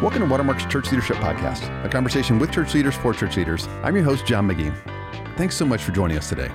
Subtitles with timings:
[0.00, 3.66] Welcome to Watermark's Church Leadership Podcast, a conversation with church leaders for church leaders.
[3.82, 4.74] I'm your host, John McGee.
[5.36, 6.50] Thanks so much for joining us today.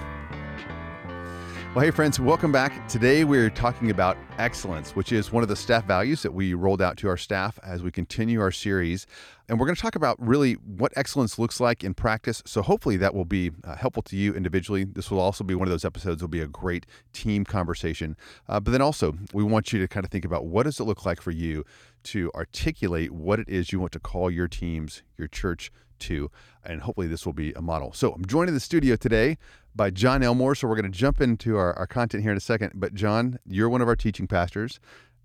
[1.76, 2.88] Well, hey, friends, welcome back.
[2.88, 6.82] Today we're talking about excellence, which is one of the staff values that we rolled
[6.82, 9.06] out to our staff as we continue our series.
[9.48, 12.42] And we're going to talk about really what excellence looks like in practice.
[12.48, 14.86] So hopefully that will be uh, helpful to you individually.
[14.86, 18.18] This will also be one of those episodes will be a great team conversation.
[18.50, 20.86] Uh, but then also, we want you to kind of think about what does it
[20.86, 21.64] look like for you
[22.06, 26.32] to articulate what it is you want to call your teams, your church to.
[26.64, 27.94] And hopefully this will be a model.
[27.94, 29.38] So I'm joined in the studio today
[29.76, 30.56] by John Elmore.
[30.56, 32.74] So we're going to jump into our, our content here in a second.
[32.76, 34.80] But John, you're one of our teaching pastors.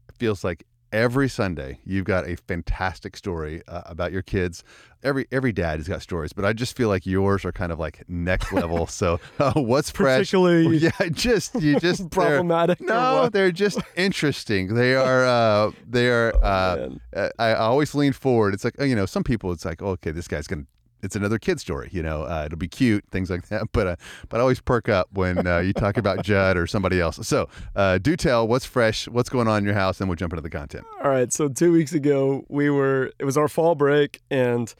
[0.09, 4.65] It feels like every Sunday you've got a fantastic story uh, about your kids.
[5.03, 7.79] Every every dad has got stories, but I just feel like yours are kind of
[7.79, 8.87] like next level.
[8.87, 10.31] so uh, what's fresh?
[10.31, 12.81] Particularly, yeah, just you just problematic.
[12.81, 14.75] No, they're just interesting.
[14.75, 15.25] They are.
[15.25, 16.35] Uh, they are.
[16.37, 18.53] Oh, uh, I, I always lean forward.
[18.53, 19.53] It's like you know, some people.
[19.53, 20.67] It's like, oh, okay, this guy's gonna
[21.03, 21.89] it's another kid story.
[21.93, 23.61] You know, uh, it'll be cute, things like that.
[23.73, 23.97] But uh,
[24.29, 27.25] but I always perk up when uh, you talk about Judd or somebody else.
[27.27, 30.33] So uh, do tell what's fresh, what's going on in your house, and we'll jump
[30.33, 30.85] into the content.
[31.03, 31.33] All right.
[31.33, 33.13] So two weeks ago, we were.
[33.19, 34.75] It was our fall break, and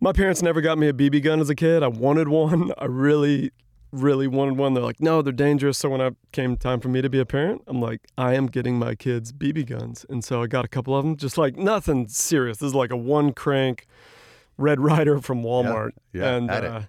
[0.00, 1.82] my parents never got me a BB gun as a kid.
[1.82, 2.72] I wanted one.
[2.78, 3.52] I really.
[3.92, 4.74] Really wanted one.
[4.74, 5.78] They're like, no, they're dangerous.
[5.78, 8.46] So when I came time for me to be a parent, I'm like, I am
[8.46, 11.16] getting my kids BB guns, and so I got a couple of them.
[11.16, 12.58] Just like nothing serious.
[12.58, 13.86] This is like a one crank
[14.58, 15.92] Red Ryder from Walmart.
[16.12, 16.82] Yeah, yeah and uh,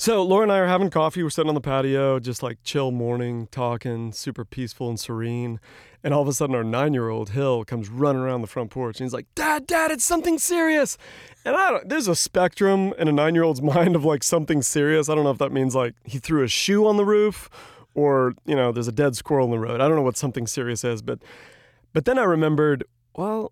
[0.00, 1.24] so Laura and I are having coffee.
[1.24, 5.58] We're sitting on the patio, just like chill morning, talking, super peaceful and serene.
[6.04, 9.06] And all of a sudden, our nine-year-old Hill comes running around the front porch, and
[9.06, 10.96] he's like, "Dad, Dad, it's something serious."
[11.44, 11.88] And I don't.
[11.88, 15.08] There's a spectrum in a nine-year-old's mind of like something serious.
[15.08, 17.50] I don't know if that means like he threw a shoe on the roof,
[17.94, 19.80] or you know, there's a dead squirrel in the road.
[19.80, 21.18] I don't know what something serious is, but
[21.92, 22.84] but then I remembered,
[23.16, 23.50] well,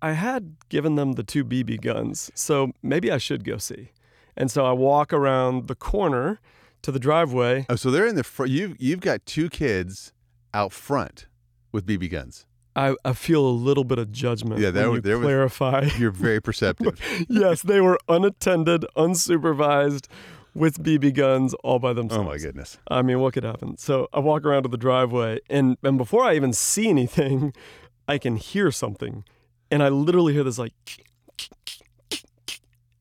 [0.00, 3.90] I had given them the two BB guns, so maybe I should go see.
[4.36, 6.40] And so I walk around the corner
[6.82, 7.66] to the driveway.
[7.68, 8.52] Oh, so they're in the front.
[8.52, 10.12] You've you've got two kids
[10.54, 11.26] out front
[11.72, 12.46] with BB guns.
[12.76, 14.60] I, I feel a little bit of judgment.
[14.60, 15.80] Yeah, there, when you clarify.
[15.80, 17.00] Was, you're very perceptive.
[17.28, 20.06] yes, they were unattended, unsupervised,
[20.54, 22.24] with BB guns all by themselves.
[22.24, 22.78] Oh my goodness!
[22.88, 23.76] I mean, what could happen?
[23.78, 27.52] So I walk around to the driveway, and and before I even see anything,
[28.06, 29.24] I can hear something
[29.70, 30.72] and I literally hear this like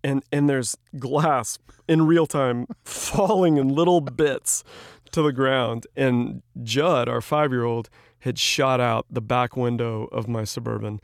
[0.04, 4.64] and and there's glass in real time falling in little bits
[5.12, 5.88] to the ground.
[5.96, 7.90] And Judd our 5-year-old
[8.20, 11.00] had shot out the back window of my suburban.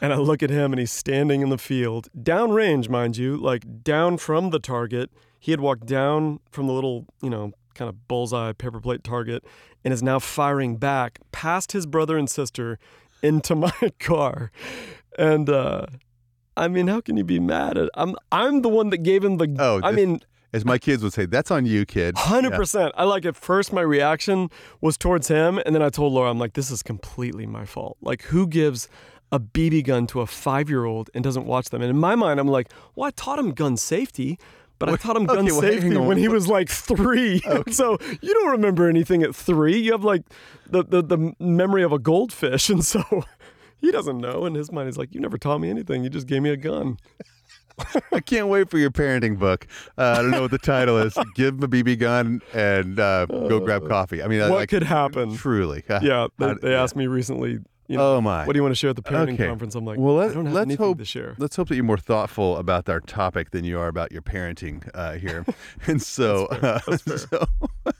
[0.00, 3.82] And I look at him and he's standing in the field downrange mind you like
[3.82, 5.10] down from the target.
[5.40, 9.44] He had walked down from the little you know kind of bullseye paper plate target
[9.84, 12.78] and is now firing back past his brother and sister
[13.22, 14.50] into my car
[15.18, 15.86] and uh,
[16.56, 17.90] I mean, how can you be mad at?
[17.94, 19.54] I'm I'm the one that gave him the.
[19.58, 20.20] Oh, I mean,
[20.52, 22.16] as my kids would say, that's on you, kid.
[22.16, 22.56] Hundred yeah.
[22.56, 22.94] percent.
[22.96, 24.48] I like at first my reaction
[24.80, 27.98] was towards him, and then I told Laura, I'm like, this is completely my fault.
[28.00, 28.88] Like, who gives
[29.30, 31.82] a BB gun to a five year old and doesn't watch them?
[31.82, 34.38] And in my mind, I'm like, well, I taught him gun safety.
[34.78, 37.42] But I taught him gun okay, well, safety when he was like three.
[37.48, 37.72] Okay.
[37.72, 39.76] so you don't remember anything at three.
[39.76, 40.22] You have like
[40.70, 42.70] the, the, the memory of a goldfish.
[42.78, 43.02] And so
[43.80, 44.46] he doesn't know.
[44.46, 46.04] In his mind, he's like, You never taught me anything.
[46.04, 46.98] You just gave me a gun.
[48.12, 49.66] I can't wait for your parenting book.
[49.96, 51.16] Uh, I don't know what the title is.
[51.34, 54.22] Give him a BB gun and uh, go grab coffee.
[54.22, 55.36] I mean, what like, could happen?
[55.36, 55.84] Truly.
[56.02, 56.28] Yeah.
[56.38, 57.58] They, they asked me recently.
[57.88, 58.44] You know, oh my!
[58.44, 59.46] What do you want to share at the parenting okay.
[59.46, 59.74] conference?
[59.74, 60.98] I'm like, well, let, us hope.
[60.98, 61.34] To share.
[61.38, 64.86] Let's hope that you're more thoughtful about our topic than you are about your parenting
[64.92, 65.46] uh, here.
[65.86, 66.96] and so, that's fair.
[67.06, 67.40] That's fair.
[67.40, 67.92] so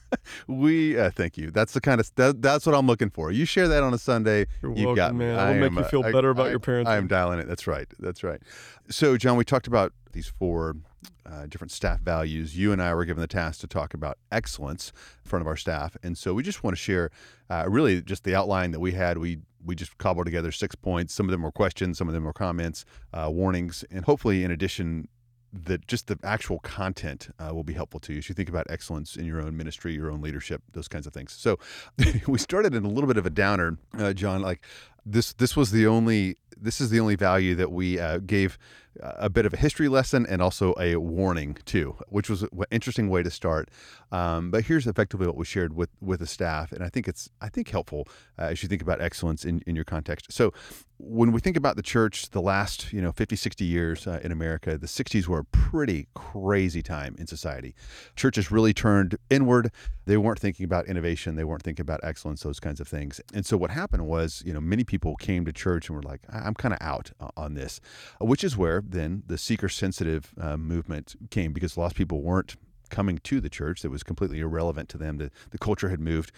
[0.46, 1.50] we uh, thank you.
[1.50, 3.32] That's the kind of that, that's what I'm looking for.
[3.32, 4.46] You share that on a Sunday.
[4.60, 5.24] You're you welcome, got me.
[5.24, 5.38] man.
[5.38, 6.88] I'll make you feel better about I, your parenting.
[6.88, 7.48] I'm dialing it.
[7.48, 7.88] That's right.
[7.98, 8.42] That's right.
[8.90, 10.76] So, John, we talked about these four
[11.24, 12.58] uh, different staff values.
[12.58, 14.92] You and I were given the task to talk about excellence
[15.24, 17.10] in front of our staff, and so we just want to share
[17.50, 19.18] uh, really just the outline that we had.
[19.18, 21.14] We we just cobbled together six points.
[21.14, 24.50] Some of them were questions, some of them were comments, uh, warnings, and hopefully, in
[24.50, 25.06] addition,
[25.52, 28.66] that just the actual content uh, will be helpful to you as you think about
[28.68, 31.32] excellence in your own ministry, your own leadership, those kinds of things.
[31.32, 31.58] So
[32.26, 34.42] we started in a little bit of a downer, uh, John.
[34.42, 34.64] Like
[35.06, 38.58] this, this was the only, this is the only value that we uh, gave
[39.00, 43.08] a bit of a history lesson and also a warning too, which was an interesting
[43.08, 43.70] way to start.
[44.10, 47.28] Um, but here's effectively what we shared with with the staff, and I think it's
[47.40, 48.08] I think helpful
[48.38, 50.32] uh, as you think about excellence in, in your context.
[50.32, 50.52] So
[50.98, 54.32] when we think about the church, the last you know 50, 60 years uh, in
[54.32, 57.74] America, the 60s were a pretty crazy time in society.
[58.16, 59.70] Churches really turned inward.
[60.06, 61.36] They weren't thinking about innovation.
[61.36, 63.20] They weren't thinking about excellence, those kinds of things.
[63.34, 66.22] And so what happened was, you know, many people came to church and were like,
[66.48, 67.80] I'm kind of out on this,
[68.20, 72.22] which is where then the seeker sensitive uh, movement came because a lot of people
[72.22, 72.56] weren't
[72.88, 75.18] coming to the church that was completely irrelevant to them.
[75.18, 76.32] The, the culture had moved.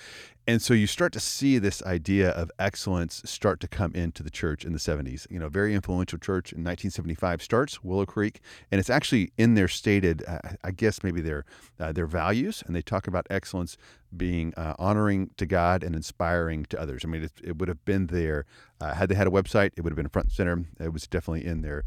[0.46, 4.30] And so you start to see this idea of excellence start to come into the
[4.30, 5.30] church in the 70s.
[5.30, 8.40] You know, very influential church in 1975 starts Willow Creek,
[8.72, 11.44] and it's actually in their stated, uh, I guess maybe their
[11.78, 13.76] uh, their values, and they talk about excellence
[14.16, 17.02] being uh, honoring to God and inspiring to others.
[17.04, 18.44] I mean, it, it would have been there
[18.80, 19.72] uh, had they had a website.
[19.76, 20.64] It would have been front and center.
[20.80, 21.84] It was definitely in their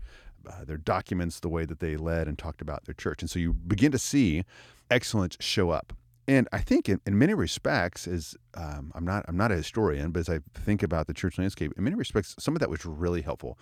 [0.50, 3.22] uh, their documents, the way that they led and talked about their church.
[3.22, 4.44] And so you begin to see
[4.90, 5.94] excellence show up.
[6.28, 10.12] And I think in, in many respects, as um, I'm not I'm not a historian,
[10.12, 12.86] but as I think about the church landscape, in many respects, some of that was
[12.86, 13.58] really helpful.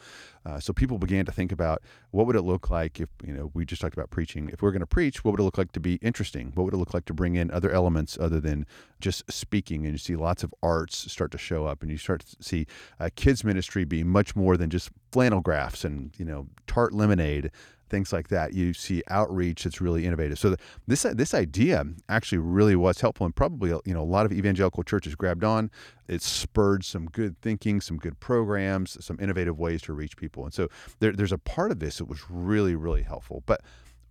[0.45, 1.81] Uh, so people began to think about
[2.11, 4.49] what would it look like if you know we just talked about preaching.
[4.49, 6.51] If we are going to preach, what would it look like to be interesting?
[6.53, 8.67] What would it look like to bring in other elements other than
[8.99, 9.85] just speaking?
[9.85, 12.67] And you see lots of arts start to show up, and you start to see
[12.99, 17.49] uh, kids ministry be much more than just flannel graphs and you know tart lemonade
[17.91, 18.53] things like that.
[18.53, 20.39] You see outreach that's really innovative.
[20.39, 20.57] So the,
[20.88, 24.83] this this idea actually really was helpful, and probably you know a lot of evangelical
[24.83, 25.69] churches grabbed on.
[26.07, 30.53] It spurred some good thinking, some good programs, some innovative ways to reach people, and
[30.53, 33.43] so there, there's a part of this that was really really helpful.
[33.45, 33.61] But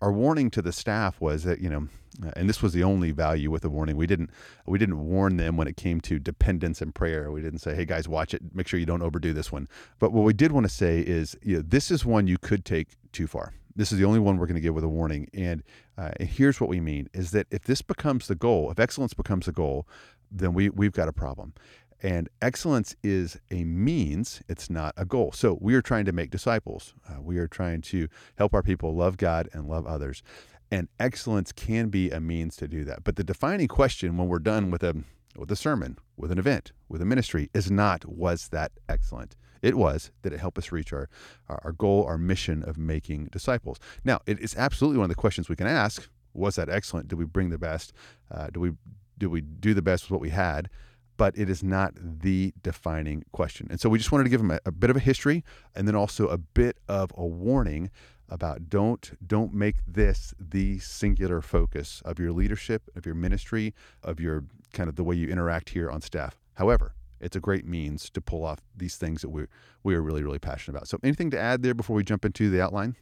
[0.01, 1.89] our warning to the staff was that you know
[2.35, 4.31] and this was the only value with the warning we didn't
[4.67, 7.85] we didn't warn them when it came to dependence and prayer we didn't say hey
[7.85, 9.69] guys watch it make sure you don't overdo this one
[9.99, 12.65] but what we did want to say is you know, this is one you could
[12.65, 15.27] take too far this is the only one we're going to give with a warning.
[15.33, 15.63] And
[15.97, 19.47] uh, here's what we mean is that if this becomes the goal, if excellence becomes
[19.47, 19.89] the goal,
[20.31, 21.55] then we, we've got a problem.
[22.03, 25.33] And excellence is a means, it's not a goal.
[25.33, 26.93] So we are trying to make disciples.
[27.09, 30.23] Uh, we are trying to help our people love God and love others.
[30.71, 33.03] And excellence can be a means to do that.
[33.03, 35.05] But the defining question when we're done with a
[35.37, 39.37] with a sermon, with an event, with a ministry is not was that excellent?
[39.63, 41.09] It was that it helped us reach our,
[41.49, 43.79] our goal, our mission of making disciples.
[44.05, 46.09] Now, it is absolutely one of the questions we can ask.
[46.33, 47.09] Was that excellent?
[47.09, 47.93] Did we bring the best?
[48.31, 48.73] Uh, do we
[49.19, 50.71] do we do the best with what we had?
[51.17, 53.67] But it is not the defining question.
[53.71, 55.87] And so we just wanted to give them a, a bit of a history and
[55.87, 57.91] then also a bit of a warning
[58.31, 64.21] about don't don't make this the singular focus of your leadership, of your ministry, of
[64.21, 66.41] your kind of the way you interact here on staff.
[66.55, 69.47] However, it's a great means to pull off these things that we
[69.83, 70.89] we are really really passionate about.
[70.89, 72.97] So, anything to add there before we jump into the outline?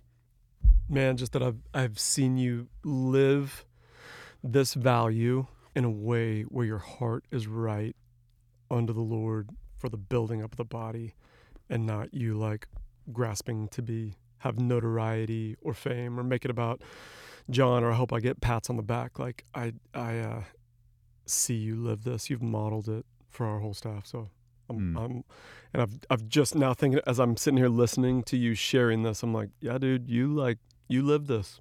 [0.89, 3.65] Man, just that I've I've seen you live
[4.43, 7.95] this value in a way where your heart is right
[8.71, 11.15] under the Lord for the building up of the body,
[11.71, 12.67] and not you like
[13.13, 16.83] grasping to be have notoriety or fame or make it about
[17.51, 19.19] John or I hope I get pats on the back.
[19.19, 20.43] Like I I uh,
[21.27, 22.31] see you live this.
[22.31, 24.07] You've modeled it for our whole staff.
[24.07, 24.29] So
[24.69, 25.05] I'm, mm.
[25.05, 25.25] I'm,
[25.73, 29.23] and I've I've just now thinking as I'm sitting here listening to you sharing this,
[29.23, 30.59] I'm like, yeah, dude, you like
[30.89, 31.61] you live this,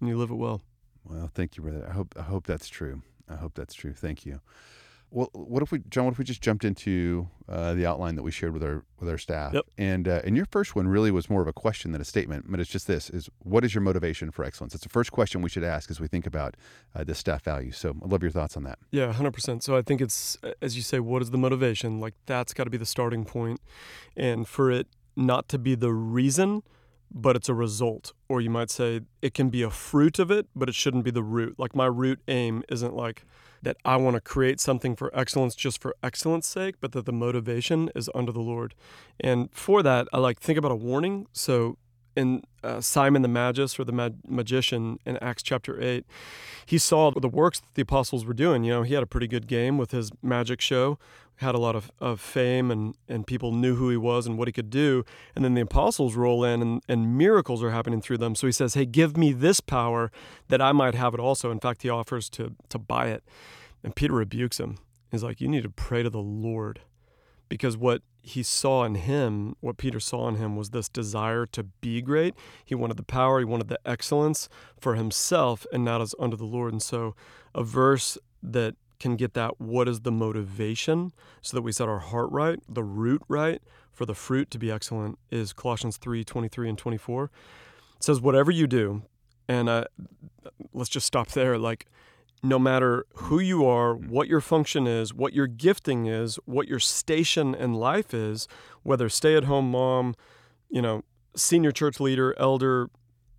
[0.00, 0.62] and you live it well.
[1.04, 1.86] Well, thank you, brother.
[1.88, 3.02] I hope I hope that's true.
[3.28, 3.92] I hope that's true.
[3.92, 4.40] Thank you.
[5.10, 6.04] Well, what if we, John?
[6.04, 9.08] What if we just jumped into uh, the outline that we shared with our with
[9.08, 9.54] our staff?
[9.54, 9.64] Yep.
[9.78, 12.46] And uh, and your first one really was more of a question than a statement,
[12.50, 14.74] but it's just this: is what is your motivation for excellence?
[14.74, 16.56] It's the first question we should ask as we think about
[16.94, 17.78] uh, the staff values.
[17.78, 18.78] So I'd love your thoughts on that.
[18.90, 19.62] Yeah, hundred percent.
[19.62, 22.00] So I think it's as you say, what is the motivation?
[22.00, 23.60] Like that's got to be the starting point,
[24.16, 26.62] and for it not to be the reason,
[27.10, 28.12] but it's a result.
[28.28, 31.10] Or you might say it can be a fruit of it, but it shouldn't be
[31.10, 31.58] the root.
[31.58, 33.24] Like my root aim isn't like
[33.62, 37.12] that I want to create something for excellence just for excellence sake, but that the
[37.12, 38.74] motivation is under the Lord.
[39.18, 41.26] And for that, I like think about a warning.
[41.32, 41.76] So
[42.16, 46.04] in uh, Simon the Magus or the mag- magician in Acts chapter 8,
[46.66, 48.64] he saw the works that the apostles were doing.
[48.64, 50.98] You know, he had a pretty good game with his magic show,
[51.36, 54.48] had a lot of, of fame, and, and people knew who he was and what
[54.48, 55.04] he could do.
[55.36, 58.34] And then the apostles roll in, and, and miracles are happening through them.
[58.34, 60.10] So he says, Hey, give me this power
[60.48, 61.50] that I might have it also.
[61.50, 63.22] In fact, he offers to, to buy it.
[63.84, 64.78] And Peter rebukes him.
[65.12, 66.80] He's like, You need to pray to the Lord
[67.48, 71.62] because what he saw in him, what Peter saw in him, was this desire to
[71.62, 72.34] be great.
[72.64, 76.44] He wanted the power, he wanted the excellence for himself and not as under the
[76.44, 76.72] Lord.
[76.72, 77.14] And so,
[77.54, 82.00] a verse that can get that what is the motivation so that we set our
[82.00, 86.68] heart right, the root right for the fruit to be excellent is Colossians 3 23
[86.68, 87.24] and 24.
[87.24, 89.02] It says, Whatever you do,
[89.48, 89.84] and uh,
[90.72, 91.58] let's just stop there.
[91.58, 91.86] Like,
[92.42, 94.08] no matter who you are, mm.
[94.08, 98.46] what your function is, what your gifting is, what your station in life is,
[98.82, 100.14] whether stay at home mom,
[100.68, 101.02] you know,
[101.34, 102.90] senior church leader, elder,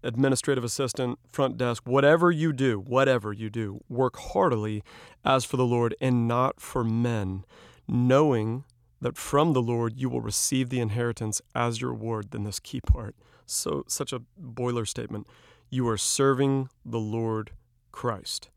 [0.03, 4.83] administrative assistant, front desk, whatever you do, whatever you do, work heartily
[5.25, 7.43] as for the Lord and not for men,
[7.87, 8.63] knowing
[9.01, 12.31] that from the Lord you will receive the inheritance as your reward.
[12.31, 13.15] Then this key part,
[13.45, 15.27] so such a boiler statement.
[15.69, 17.51] You are serving the Lord
[17.91, 18.49] Christ,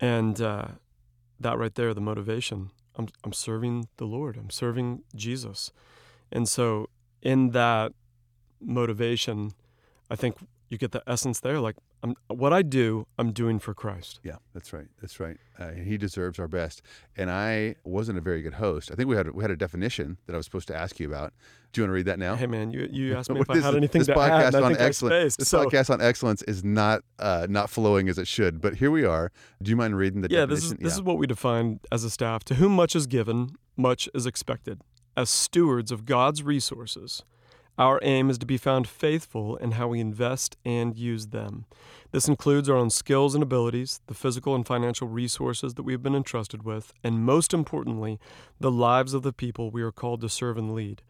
[0.00, 0.68] and uh,
[1.38, 2.70] that right there, the motivation.
[2.96, 4.36] I'm I'm serving the Lord.
[4.36, 5.72] I'm serving Jesus,
[6.32, 6.88] and so
[7.22, 7.92] in that
[8.60, 9.52] motivation,
[10.10, 10.36] I think
[10.68, 11.60] you get the essence there.
[11.60, 14.20] Like I'm, what I do, I'm doing for Christ.
[14.22, 14.86] Yeah, that's right.
[15.00, 15.36] That's right.
[15.58, 16.82] Uh, he deserves our best.
[17.16, 18.90] And I wasn't a very good host.
[18.90, 21.08] I think we had we had a definition that I was supposed to ask you
[21.08, 21.34] about.
[21.72, 22.36] Do you want to read that now?
[22.36, 24.76] Hey man, you you asked me if I had anything this to podcast add, on
[24.78, 25.36] excellence.
[25.36, 28.60] This So podcast on excellence is not uh, not flowing as it should.
[28.60, 29.30] But here we are.
[29.62, 30.84] Do you mind reading the yeah, this is definition?
[30.84, 32.44] this is what we define as a staff.
[32.44, 34.80] To whom much is given, much is expected.
[35.16, 37.24] As stewards of God's resources,
[37.78, 41.64] our aim is to be found faithful in how we invest and use them.
[42.12, 46.02] This includes our own skills and abilities, the physical and financial resources that we have
[46.02, 48.18] been entrusted with, and most importantly,
[48.58, 51.02] the lives of the people we are called to serve and lead.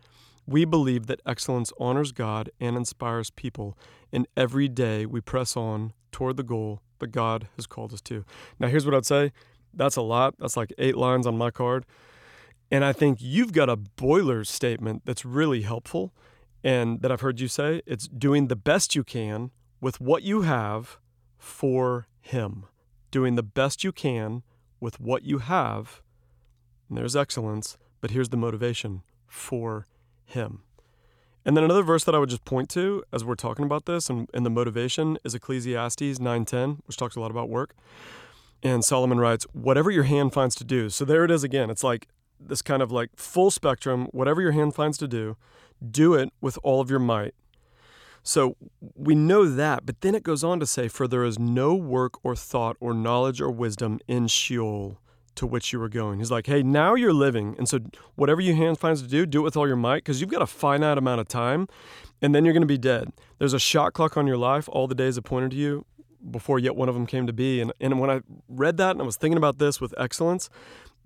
[0.46, 3.78] We believe that excellence honors God and inspires people,
[4.12, 8.24] and every day we press on toward the goal that God has called us to.
[8.58, 9.32] Now, here's what I'd say
[9.72, 10.34] that's a lot.
[10.38, 11.86] That's like eight lines on my card.
[12.70, 16.12] And I think you've got a boiler statement that's really helpful
[16.62, 17.82] and that I've heard you say.
[17.86, 19.50] It's doing the best you can
[19.80, 20.98] with what you have
[21.38, 22.66] for Him.
[23.10, 24.42] Doing the best you can
[24.80, 26.02] with what you have.
[26.88, 29.86] And there's excellence, but here's the motivation for
[30.24, 30.62] Him.
[31.44, 34.10] And then another verse that I would just point to as we're talking about this
[34.10, 37.74] and, and the motivation is Ecclesiastes 9:10, which talks a lot about work.
[38.62, 41.70] And Solomon writes, "Whatever your hand finds to do." So there it is again.
[41.70, 45.36] It's like this kind of like full spectrum, whatever your hand finds to do,
[45.88, 47.34] do it with all of your might.
[48.22, 48.56] So
[48.94, 52.14] we know that, but then it goes on to say, For there is no work
[52.22, 54.98] or thought or knowledge or wisdom in Sheol
[55.36, 56.18] to which you are going.
[56.18, 57.54] He's like, Hey, now you're living.
[57.56, 57.78] And so
[58.16, 60.42] whatever your hand finds to do, do it with all your might, because you've got
[60.42, 61.66] a finite amount of time,
[62.20, 63.10] and then you're going to be dead.
[63.38, 65.86] There's a shot clock on your life, all the days appointed to you
[66.30, 67.60] before yet one of them came to be.
[67.60, 70.50] And, and when I read that and I was thinking about this with excellence,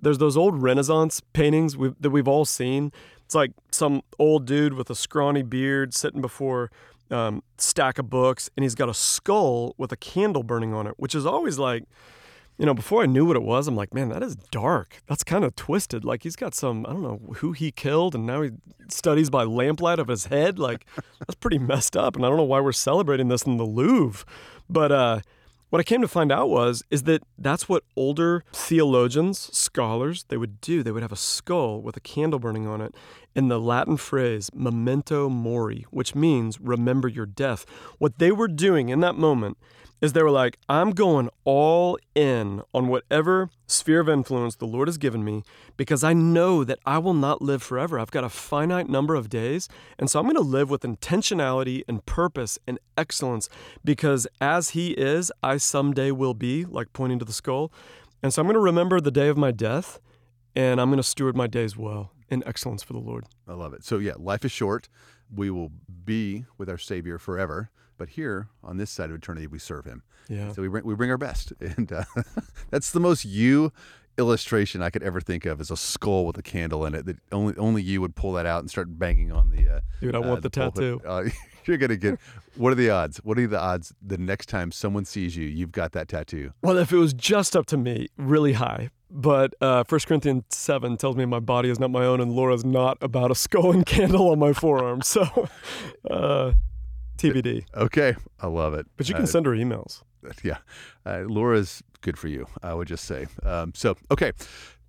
[0.00, 2.92] there's those old Renaissance paintings we've, that we've all seen.
[3.34, 6.70] It's like some old dude with a scrawny beard sitting before
[7.10, 10.94] um, stack of books, and he's got a skull with a candle burning on it,
[10.98, 11.82] which is always like,
[12.58, 15.02] you know, before I knew what it was, I'm like, man, that is dark.
[15.08, 16.04] That's kind of twisted.
[16.04, 18.52] Like he's got some, I don't know who he killed, and now he
[18.86, 20.60] studies by lamplight of his head.
[20.60, 20.86] Like
[21.18, 22.14] that's pretty messed up.
[22.14, 24.24] And I don't know why we're celebrating this in the Louvre,
[24.70, 25.20] but uh,
[25.74, 30.36] what I came to find out was is that that's what older theologians, scholars, they
[30.36, 30.84] would do.
[30.84, 32.94] They would have a skull with a candle burning on it
[33.34, 37.66] in the Latin phrase memento mori, which means remember your death.
[37.98, 39.58] What they were doing in that moment
[40.04, 44.86] is they were like, I'm going all in on whatever sphere of influence the Lord
[44.86, 45.42] has given me
[45.78, 47.98] because I know that I will not live forever.
[47.98, 49.66] I've got a finite number of days.
[49.98, 53.48] And so I'm going to live with intentionality and purpose and excellence
[53.82, 57.72] because as He is, I someday will be, like pointing to the skull.
[58.22, 60.00] And so I'm going to remember the day of my death
[60.54, 63.24] and I'm going to steward my days well in excellence for the Lord.
[63.48, 63.84] I love it.
[63.84, 64.90] So yeah, life is short.
[65.32, 65.72] We will
[66.04, 67.70] be with our Savior forever.
[67.96, 70.02] But here on this side of eternity, we serve Him.
[70.28, 70.52] Yeah.
[70.52, 72.04] So we bring, we bring our best, and uh,
[72.70, 73.72] that's the most you
[74.16, 77.06] illustration I could ever think of is a skull with a candle in it.
[77.06, 79.76] That only only you would pull that out and start banging on the.
[79.76, 81.02] Uh, Dude, I uh, want the, pulpit.
[81.02, 81.30] tattoo.
[81.68, 82.18] You're gonna get.
[82.56, 83.18] What are the odds?
[83.24, 86.52] What are the odds the next time someone sees you, you've got that tattoo?
[86.62, 88.90] Well, if it was just up to me, really high.
[89.10, 92.64] But uh, 1 Corinthians 7 tells me my body is not my own and Laura's
[92.64, 95.02] not about a skull and candle on my forearm.
[95.02, 95.22] So,
[96.10, 96.52] uh,
[97.18, 97.64] TBD.
[97.76, 98.86] Okay, I love it.
[98.96, 100.02] But you can Uh, send her emails.
[100.42, 100.58] yeah,
[101.06, 102.46] uh, Laura's good for you.
[102.62, 103.26] I would just say.
[103.44, 104.32] Um, so okay,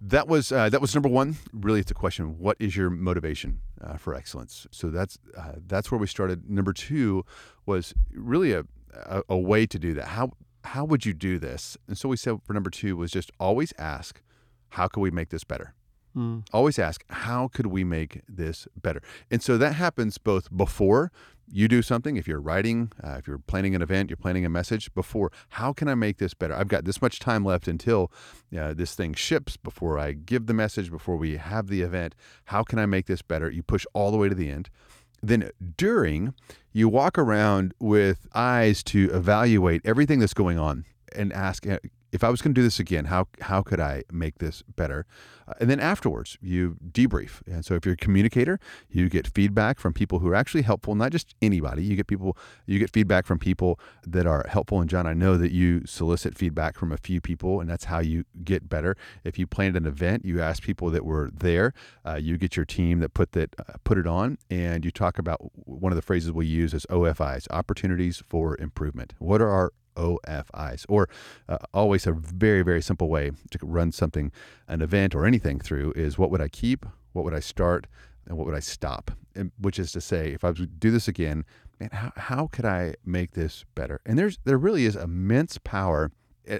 [0.10, 1.38] that was uh, that was number one.
[1.54, 4.68] Really, it's a question: What is your motivation uh, for excellence?
[4.72, 6.50] So that's uh, that's where we started.
[6.50, 7.26] Number two
[7.66, 10.10] was really a, a a way to do that.
[10.10, 10.32] How
[10.64, 11.78] how would you do this?
[11.88, 14.22] And so we said for number two was just always ask,
[14.70, 15.74] how can we make this better?
[16.16, 16.48] Mm.
[16.54, 21.12] always ask how could we make this better and so that happens both before
[21.52, 24.50] you do something if you're writing uh, if you're planning an event you're planning a
[24.50, 26.54] message before how can i make this better?
[26.54, 28.12] I've got this much time left until
[28.58, 32.16] uh, this thing ships before i give the message before we have the event.
[32.46, 33.50] How can i make this better?
[33.50, 34.70] You push all the way to the end.
[35.22, 36.34] Then during
[36.72, 40.86] you walk around with eyes to evaluate everything that's going on
[41.16, 41.80] and ask uh,
[42.16, 45.06] if I was going to do this again, how how could I make this better?
[45.48, 47.42] Uh, and then afterwards, you debrief.
[47.46, 48.58] And so if you're a communicator,
[48.90, 51.84] you get feedback from people who are actually helpful, not just anybody.
[51.84, 54.80] You get people, you get feedback from people that are helpful.
[54.80, 58.00] And John, I know that you solicit feedback from a few people, and that's how
[58.00, 58.96] you get better.
[59.26, 61.74] If you planned an event, you ask people that were there.
[62.06, 65.20] Uh, you get your team that put that uh, put it on, and you talk
[65.20, 69.14] about one of the phrases we use is OFIs, opportunities for improvement.
[69.20, 71.10] What are our OFIs, or
[71.50, 74.32] uh, always a very, very simple way to run something,
[74.68, 77.88] an event or anything through is what would I keep, what would I start,
[78.28, 79.12] and what would I stop?
[79.36, 81.46] And, which is to say, if I was to do this again,
[81.80, 84.02] man, how, how could I make this better?
[84.06, 86.12] And there's there really is immense power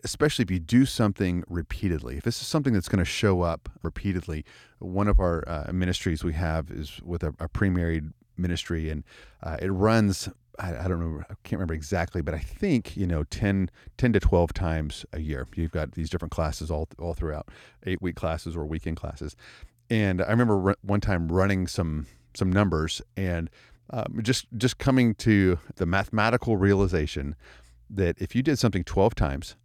[0.04, 2.18] especially if you do something repeatedly.
[2.18, 4.46] If this is something that's going to show up repeatedly,
[4.80, 9.04] one of our uh, ministries we have is with a, a pre-married ministry, and
[9.44, 10.30] uh, it runs.
[10.60, 11.26] I, I, don't remember.
[11.30, 15.20] I can't remember exactly, but I think you know 10, 10 to twelve times a
[15.20, 15.48] year.
[15.56, 17.50] You've got these different classes all all throughout,
[17.86, 19.36] eight week classes or weekend classes.
[19.90, 23.50] And I remember one time running some some numbers and
[23.92, 27.36] um, just just coming to the mathematical realization
[27.90, 29.56] that if you did something 12 times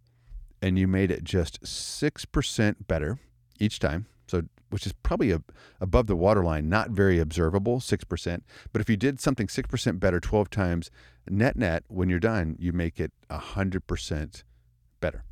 [0.61, 3.19] and you made it just 6% better
[3.59, 4.05] each time.
[4.31, 5.41] So, which is probably a,
[5.81, 8.41] above the waterline, not very observable, 6%.
[8.71, 10.89] But if you did something 6% better 12 times,
[11.29, 14.43] net net, when you're done, you make it 100%
[15.01, 15.25] better.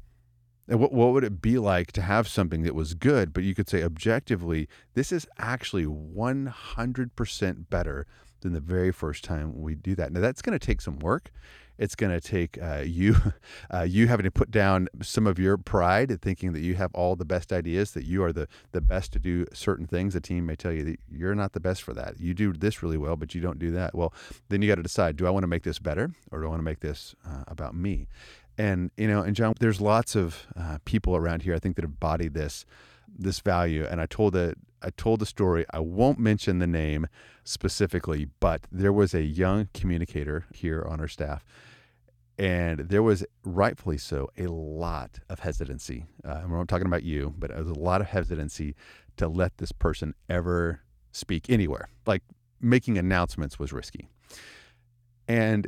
[0.68, 3.56] And what, what would it be like to have something that was good, but you
[3.56, 8.06] could say objectively, this is actually 100% better
[8.42, 10.12] than the very first time we do that?
[10.12, 11.32] Now, that's going to take some work.
[11.80, 13.16] It's going to take uh, you,
[13.74, 16.94] uh, you having to put down some of your pride at thinking that you have
[16.94, 20.14] all the best ideas, that you are the the best to do certain things.
[20.14, 22.20] A team may tell you that you're not the best for that.
[22.20, 23.96] You do this really well, but you don't do that.
[23.96, 24.14] Well,
[24.50, 26.50] then you got to decide: Do I want to make this better, or do I
[26.50, 28.08] want to make this uh, about me?
[28.58, 31.86] And you know, and John, there's lots of uh, people around here I think that
[31.86, 32.66] embody this
[33.08, 33.88] this value.
[33.90, 34.58] And I told it.
[34.82, 35.66] I told the story.
[35.72, 37.08] I won't mention the name
[37.44, 41.44] specifically, but there was a young communicator here on our staff
[42.40, 46.06] and there was rightfully so a lot of hesitancy.
[46.26, 48.76] Uh, I'm not talking about you, but there was a lot of hesitancy
[49.18, 50.80] to let this person ever
[51.12, 51.90] speak anywhere.
[52.06, 52.24] Like
[52.62, 54.08] making announcements was risky.
[55.28, 55.68] And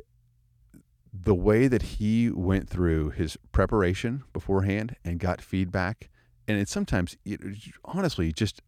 [1.14, 6.10] the way that he went through his preparation beforehand and got feedback,
[6.48, 7.42] and it sometimes, it,
[7.84, 8.62] honestly, just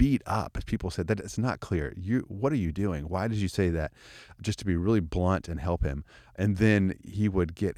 [0.00, 1.92] beat up as people said that it's not clear.
[1.94, 3.10] You what are you doing?
[3.10, 3.92] Why did you say that?
[4.40, 6.04] Just to be really blunt and help him.
[6.36, 7.76] And then he would get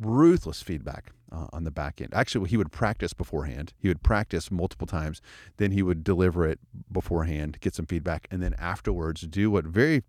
[0.00, 2.14] ruthless feedback uh, on the back end.
[2.14, 3.72] Actually he would practice beforehand.
[3.76, 5.20] He would practice multiple times.
[5.56, 6.60] Then he would deliver it
[6.92, 10.04] beforehand get some feedback and then afterwards do what very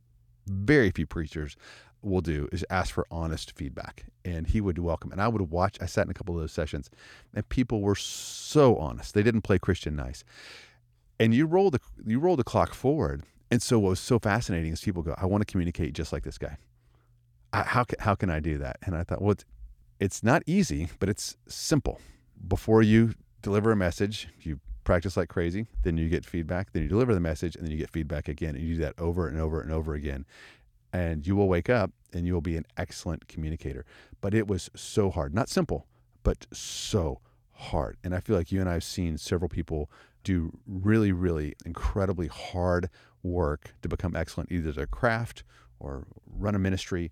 [0.45, 1.57] very few preachers
[2.03, 4.05] will do is ask for honest feedback.
[4.23, 5.11] And he would welcome.
[5.11, 6.91] And i would watch i sat in a couple of those sessions
[7.33, 9.15] and people were so honest.
[9.15, 10.23] They didn't play christian nice
[11.19, 13.23] and you roll the you roll the clock forward.
[13.51, 16.23] And so what was so fascinating is people go, I want to communicate just like
[16.23, 16.57] this guy.
[17.53, 18.77] I, how can, how can I do that?
[18.83, 19.45] And I thought, well, it's,
[19.99, 22.01] it's not easy, but it's simple.
[22.47, 26.89] Before you deliver a message, you practice like crazy, then you get feedback, then you
[26.89, 28.55] deliver the message, and then you get feedback again.
[28.55, 30.25] And you do that over and over and over again.
[30.91, 33.85] And you will wake up and you will be an excellent communicator.
[34.21, 35.85] But it was so hard, not simple,
[36.23, 37.19] but so
[38.03, 39.89] And I feel like you and I have seen several people
[40.23, 42.89] do really, really incredibly hard
[43.23, 45.43] work to become excellent, either a craft
[45.79, 47.11] or run a ministry,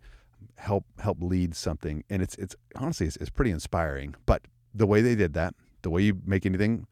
[0.55, 2.03] help help lead something.
[2.09, 4.15] And it's it's honestly it's, it's pretty inspiring.
[4.25, 6.87] But the way they did that, the way you make anything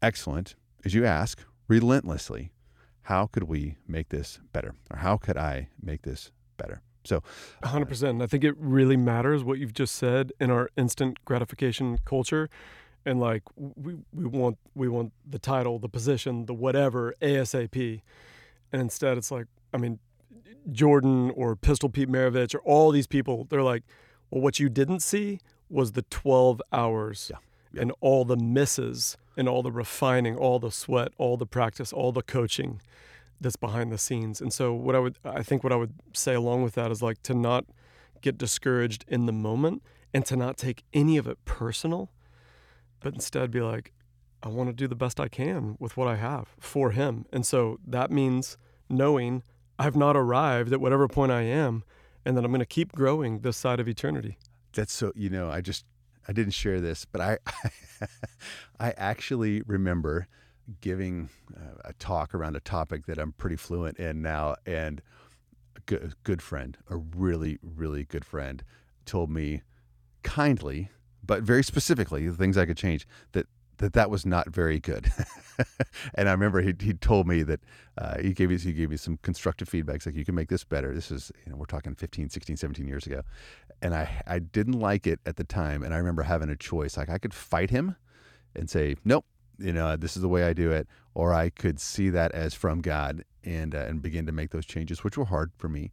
[0.00, 2.52] excellent, is you ask relentlessly,
[3.02, 6.82] how could we make this better, or how could I make this better?
[7.04, 7.22] So,
[7.62, 8.22] 100%.
[8.22, 12.48] I think it really matters what you've just said in our instant gratification culture
[13.06, 18.00] and like we we want we want the title, the position, the whatever ASAP,
[18.72, 19.98] and instead it's like I mean
[20.72, 23.46] Jordan or Pistol Pete Maravich or all these people.
[23.50, 23.82] They're like,
[24.30, 27.38] well, what you didn't see was the twelve hours yeah.
[27.72, 27.82] Yeah.
[27.82, 32.12] and all the misses and all the refining, all the sweat, all the practice, all
[32.12, 32.80] the coaching
[33.40, 34.40] that's behind the scenes.
[34.40, 37.02] And so what I would I think what I would say along with that is
[37.02, 37.66] like to not
[38.22, 39.82] get discouraged in the moment
[40.14, 42.10] and to not take any of it personal
[43.04, 43.92] but instead be like,
[44.42, 47.26] I want to do the best I can with what I have for him.
[47.30, 48.56] And so that means
[48.88, 49.42] knowing
[49.78, 51.84] I've not arrived at whatever point I am
[52.24, 54.38] and that I'm going to keep growing this side of eternity.
[54.72, 55.84] That's so, you know, I just,
[56.26, 57.38] I didn't share this, but I,
[58.80, 60.26] I actually remember
[60.80, 64.56] giving uh, a talk around a topic that I'm pretty fluent in now.
[64.64, 65.02] And
[65.76, 68.64] a good, good friend, a really, really good friend,
[69.04, 69.60] told me
[70.22, 70.88] kindly,
[71.24, 73.46] but very specifically, the things I could change that
[73.78, 75.12] that that was not very good.
[76.14, 77.60] and I remember he he told me that
[77.98, 79.96] uh, he gave me he gave me some constructive feedback.
[79.96, 80.94] He's like you can make this better.
[80.94, 83.22] This is you know we're talking 15, 16, 17 years ago,
[83.82, 85.82] and I I didn't like it at the time.
[85.82, 86.96] And I remember having a choice.
[86.96, 87.96] Like I could fight him
[88.54, 89.24] and say nope,
[89.58, 92.54] you know this is the way I do it, or I could see that as
[92.54, 95.92] from God and uh, and begin to make those changes, which were hard for me.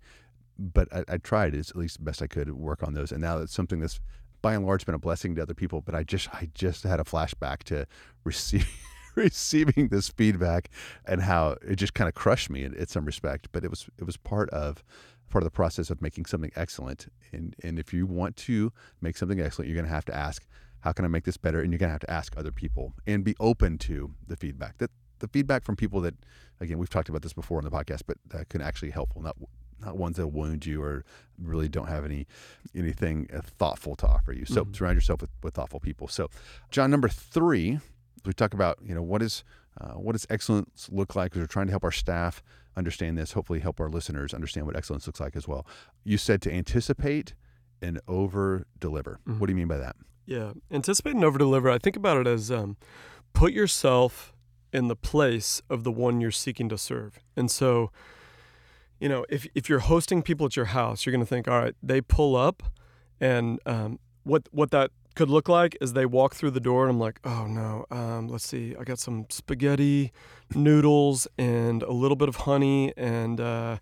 [0.59, 3.21] But I, I tried as at least the best I could work on those, and
[3.21, 3.99] now it's something that's
[4.41, 5.81] by and large been a blessing to other people.
[5.81, 7.85] But I just I just had a flashback to
[8.23, 8.67] receive,
[9.15, 10.69] receiving this feedback
[11.05, 13.49] and how it just kind of crushed me in, in some respect.
[13.51, 14.83] But it was it was part of
[15.29, 17.07] part of the process of making something excellent.
[17.31, 20.45] And and if you want to make something excellent, you're going to have to ask,
[20.81, 21.61] how can I make this better?
[21.61, 24.77] And you're going to have to ask other people and be open to the feedback.
[24.79, 26.15] That the feedback from people that,
[26.59, 29.37] again, we've talked about this before on the podcast, but that can actually helpful, not
[29.83, 31.03] not ones that wound you or
[31.41, 32.27] really don't have any
[32.75, 34.45] anything uh, thoughtful to offer you.
[34.45, 34.73] So mm-hmm.
[34.73, 36.07] surround yourself with, with thoughtful people.
[36.07, 36.29] So,
[36.69, 37.79] John, number three,
[38.25, 39.43] we talk about you know what is
[39.79, 41.31] uh, what does excellence look like?
[41.31, 42.43] Because we're trying to help our staff
[42.75, 43.33] understand this.
[43.33, 45.65] Hopefully, help our listeners understand what excellence looks like as well.
[46.03, 47.33] You said to anticipate
[47.81, 49.19] and over deliver.
[49.27, 49.39] Mm-hmm.
[49.39, 49.95] What do you mean by that?
[50.25, 51.69] Yeah, anticipate and over deliver.
[51.69, 52.77] I think about it as um,
[53.33, 54.33] put yourself
[54.71, 57.91] in the place of the one you're seeking to serve, and so
[59.01, 61.59] you know, if if you're hosting people at your house, you're going to think, all
[61.59, 62.61] right, they pull up,
[63.19, 66.91] and um, what what that could look like is they walk through the door, and
[66.91, 70.13] I'm like, oh no, um, let's see, I got some spaghetti,
[70.53, 73.79] noodles, and a little bit of honey, and uh,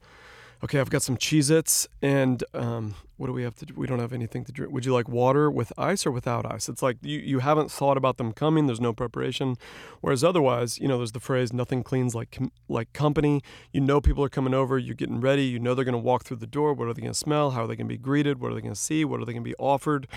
[0.63, 3.73] okay, I've got some Cheez Its, and um, what do we have to do?
[3.77, 4.73] We don't have anything to drink.
[4.73, 6.67] Would you like water with ice or without ice?
[6.67, 9.57] It's like you, you haven't thought about them coming, there's no preparation.
[10.01, 13.41] Whereas otherwise, you know, there's the phrase, nothing cleans like, like company.
[13.71, 16.23] You know, people are coming over, you're getting ready, you know, they're going to walk
[16.25, 16.73] through the door.
[16.73, 17.51] What are they going to smell?
[17.51, 18.39] How are they going to be greeted?
[18.39, 19.05] What are they going to see?
[19.05, 20.07] What are they going to be offered?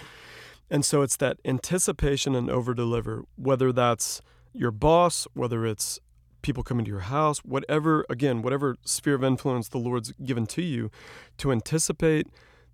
[0.71, 4.23] And so it's that anticipation and over deliver, whether that's
[4.55, 6.01] your boss, whether it's
[6.43, 10.63] people come into your house, whatever, again, whatever sphere of influence the Lord's given to
[10.63, 10.91] you,
[11.39, 12.27] to anticipate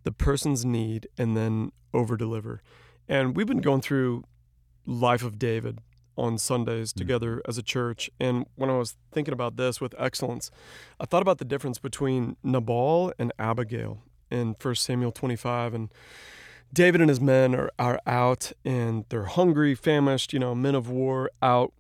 [0.05, 2.63] the person's need and then over deliver.
[3.09, 4.25] And we've been going through
[4.87, 5.79] Life of David
[6.17, 6.99] on Sundays mm-hmm.
[6.99, 8.11] together as a church.
[8.19, 10.51] And when I was thinking about this with excellence,
[11.01, 15.75] I thought about the difference between Nabal and Abigail in 1 Samuel 25.
[15.75, 15.89] And
[16.73, 20.91] David and his men are, are out and they're hungry, famished, you know, men of
[20.91, 21.73] war out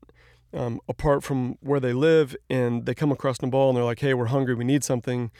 [0.54, 4.14] um, apart from where they live, and they come across Nabal and they're like, "Hey,
[4.14, 4.54] we're hungry.
[4.54, 5.30] We need something."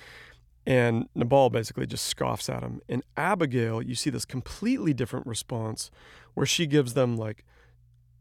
[0.67, 2.81] And Nabal basically just scoffs at him.
[2.89, 5.91] And Abigail, you see this completely different response,
[6.35, 7.45] where she gives them like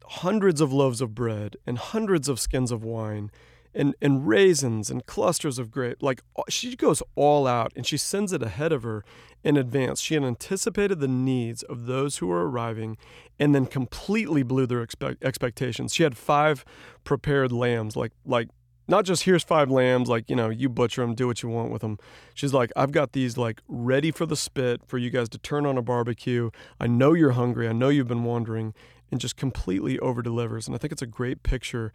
[0.05, 3.29] hundreds of loaves of bread and hundreds of skins of wine
[3.77, 6.01] and, and raisins and clusters of grape.
[6.01, 9.05] Like she goes all out and she sends it ahead of her
[9.43, 10.01] in advance.
[10.01, 12.97] She had anticipated the needs of those who were arriving
[13.39, 15.93] and then completely blew their expect- expectations.
[15.93, 16.65] She had five
[17.03, 18.49] prepared lambs, like like
[18.89, 21.71] not just here's five lambs, like you know you butcher them, do what you want
[21.71, 21.99] with them.
[22.33, 25.67] She's like, I've got these like ready for the spit for you guys to turn
[25.67, 26.49] on a barbecue.
[26.79, 27.67] I know you're hungry.
[27.67, 28.73] I know you've been wandering,
[29.11, 30.67] and just completely over delivers.
[30.67, 31.93] And I think it's a great picture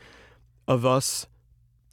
[0.68, 1.26] of us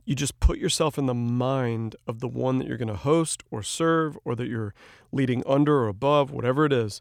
[0.10, 3.43] you just put yourself in the mind of the one that you're going to host
[3.52, 4.74] or serve or that you're
[5.12, 7.00] leading under or above, whatever it is.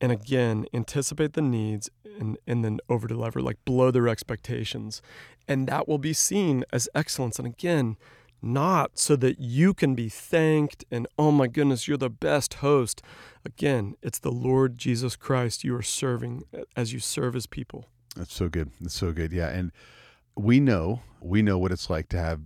[0.00, 5.02] And again, anticipate the needs and, and then over deliver, like blow their expectations.
[5.48, 7.40] And that will be seen as excellence.
[7.40, 7.96] And again,
[8.40, 13.02] not so that you can be thanked and, oh my goodness, you're the best host.
[13.44, 16.44] Again, it's the Lord Jesus Christ you are serving
[16.76, 17.86] as you serve his people.
[18.14, 18.70] That's so good.
[18.80, 19.32] That's so good.
[19.32, 19.48] Yeah.
[19.48, 19.72] And
[20.36, 22.40] we know we know what it's like to have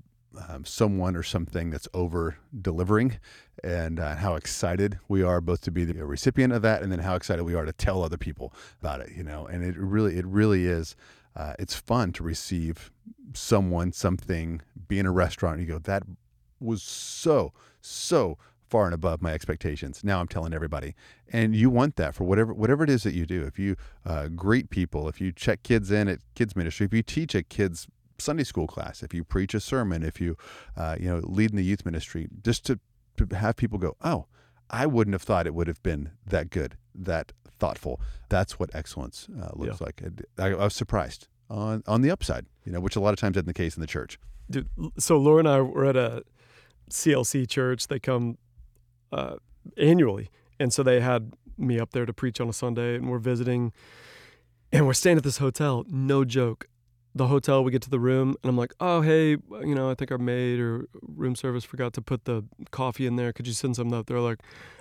[0.49, 3.19] um, someone or something that's over delivering
[3.65, 6.99] and uh, how excited we are both to be the recipient of that and then
[6.99, 10.19] how excited we are to tell other people about it you know and it really
[10.19, 10.97] it really is
[11.37, 12.91] uh, it's fun to receive
[13.35, 16.03] someone something be in a restaurant and you go that
[16.61, 18.37] was so so
[18.69, 20.03] far and above my expectations.
[20.03, 20.95] Now I'm telling everybody,
[21.33, 23.45] and you want that for whatever whatever it is that you do.
[23.45, 27.03] If you uh, greet people, if you check kids in at kids ministry, if you
[27.03, 27.87] teach a kids
[28.19, 30.37] Sunday school class, if you preach a sermon, if you
[30.77, 32.79] uh, you know lead in the youth ministry, just to,
[33.17, 34.27] to have people go, oh,
[34.71, 38.01] I wouldn't have thought it would have been that good, that thoughtful.
[38.29, 39.87] That's what excellence uh, looks yeah.
[39.87, 40.03] like.
[40.39, 43.37] I, I was surprised on on the upside, you know, which a lot of times
[43.37, 44.19] isn't the case in the church.
[44.51, 46.23] Dude, so Laura and I were at a
[46.91, 47.89] CLC church.
[47.89, 48.39] They come
[49.13, 49.37] uh,
[49.77, 50.31] annually.
[50.59, 53.73] And so they had me up there to preach on a Sunday, and we're visiting,
[54.73, 55.85] and we're staying at this hotel.
[55.89, 56.69] No joke.
[57.17, 59.95] the hotel, we get to the room, and I'm like, oh, hey, you know, I
[59.95, 63.33] think our maid or room service forgot to put the coffee in there.
[63.33, 64.07] Could you send some up?
[64.07, 64.41] They're like,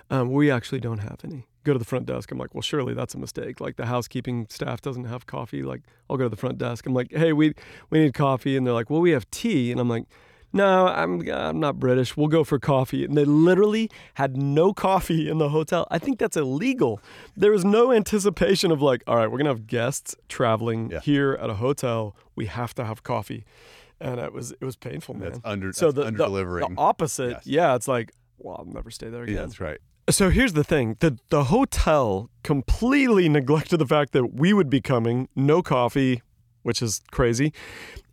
[0.09, 1.47] um, we actually don't have any.
[1.63, 2.29] Go to the front desk.
[2.31, 3.59] I'm like, well, surely that's a mistake.
[3.61, 5.63] Like the housekeeping staff doesn't have coffee.
[5.63, 6.85] Like I'll go to the front desk.
[6.85, 7.53] I'm like, hey, we
[7.89, 10.05] we need coffee, and they're like, well, we have tea, and I'm like.
[10.55, 12.15] No, I'm I'm not British.
[12.15, 13.03] We'll go for coffee.
[13.03, 15.85] And they literally had no coffee in the hotel.
[15.91, 17.01] I think that's illegal.
[17.35, 21.01] There was no anticipation of like, all right, we're gonna have guests traveling Yeah.
[21.01, 22.15] here at a hotel.
[22.35, 23.43] We have to have coffee,
[23.99, 25.31] and it was it was painful, man.
[25.33, 27.47] That's under so that's the, under the, the opposite, Yes.
[27.47, 29.35] yeah, it's like, well, I'll never stay there again.
[29.35, 29.79] yeah, that's right.
[30.09, 34.79] So here's the thing: the the hotel completely neglected the fact that we would be
[34.79, 36.21] coming, no coffee,
[36.63, 37.51] which is crazy,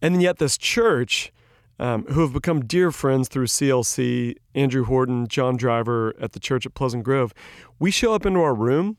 [0.00, 1.32] and yet this church,
[1.78, 6.66] um, who have become dear friends through CLC, Andrew Horton, John Driver at the church
[6.66, 7.32] at Pleasant Grove,
[7.78, 8.96] we show up into our room.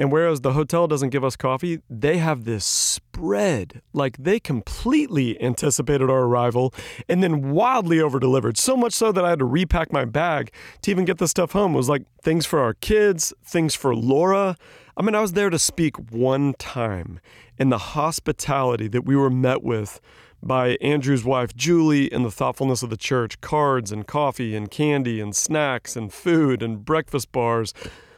[0.00, 3.82] And whereas the hotel doesn't give us coffee, they have this spread.
[3.92, 6.72] Like they completely anticipated our arrival
[7.06, 8.56] and then wildly over delivered.
[8.56, 11.52] So much so that I had to repack my bag to even get the stuff
[11.52, 11.74] home.
[11.74, 14.56] It was like things for our kids, things for Laura.
[14.96, 17.20] I mean, I was there to speak one time.
[17.58, 20.00] And the hospitality that we were met with
[20.42, 25.20] by Andrew's wife, Julie, and the thoughtfulness of the church cards and coffee and candy
[25.20, 27.74] and snacks and food and breakfast bars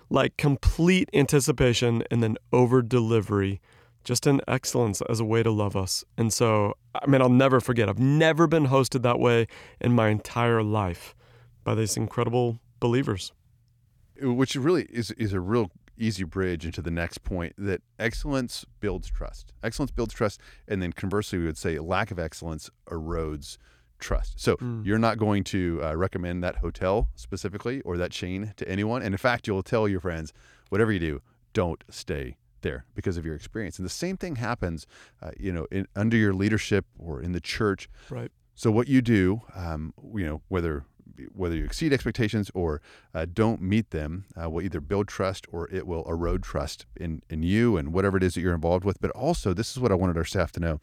[0.08, 3.60] like complete anticipation and then over delivery,
[4.04, 6.04] just an excellence as a way to love us.
[6.18, 7.88] And so, I mean, I'll never forget.
[7.88, 9.46] I've never been hosted that way
[9.80, 11.14] in my entire life
[11.64, 13.32] by these incredible believers.
[14.20, 19.08] which really is is a real easy bridge into the next point that excellence builds
[19.08, 19.52] trust.
[19.62, 23.58] Excellence builds trust, and then conversely, we would say lack of excellence erodes
[23.98, 24.40] trust.
[24.40, 29.02] So you're not going to uh, recommend that hotel specifically or that chain to anyone,
[29.02, 30.32] and in fact, you'll tell your friends,
[30.68, 33.78] whatever you do, don't stay there because of your experience.
[33.78, 34.86] And the same thing happens,
[35.20, 37.88] uh, you know, in, under your leadership or in the church.
[38.10, 38.30] Right.
[38.54, 40.84] So what you do, um, you know, whether
[41.34, 42.80] whether you exceed expectations or
[43.14, 47.22] uh, don't meet them, uh, will either build trust or it will erode trust in
[47.30, 49.00] in you and whatever it is that you're involved with.
[49.00, 50.80] But also, this is what I wanted our staff to know,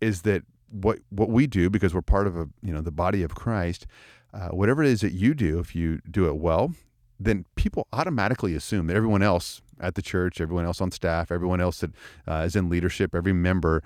[0.00, 3.22] is that what what we do because we're part of a you know the body
[3.22, 3.86] of Christ,
[4.32, 6.72] uh, whatever it is that you do, if you do it well,
[7.18, 11.60] then people automatically assume that everyone else at the church, everyone else on staff, everyone
[11.60, 11.90] else that
[12.26, 13.82] uh, is in leadership, every member